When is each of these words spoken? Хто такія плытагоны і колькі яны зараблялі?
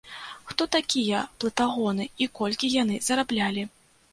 Хто 0.49 0.65
такія 0.75 1.19
плытагоны 1.45 2.09
і 2.25 2.31
колькі 2.41 2.73
яны 2.81 2.99
зараблялі? 3.11 3.69